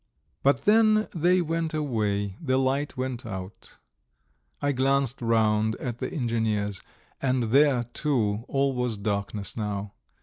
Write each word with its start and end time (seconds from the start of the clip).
But 0.41 0.63
then 0.65 1.07
they 1.13 1.43
went 1.43 1.75
away; 1.75 2.35
the 2.41 2.57
light 2.57 2.97
went 2.97 3.23
out.... 3.23 3.77
I 4.59 4.71
glanced 4.71 5.21
round 5.21 5.75
at 5.75 5.99
the 5.99 6.11
engineer's, 6.11 6.81
and 7.21 7.43
there, 7.51 7.83
too, 7.83 8.43
all 8.47 8.73
was 8.73 8.97
darkness 8.97 9.55
now. 9.55 9.93